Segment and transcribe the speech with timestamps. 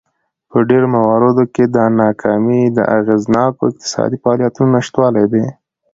[0.49, 5.45] په ډېرو مواردو کې دا ناکامي د اغېزناکو اقتصادي فعالیتونو نشتوالی دی.